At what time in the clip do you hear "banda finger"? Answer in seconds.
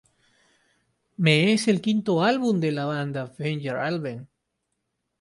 2.85-3.77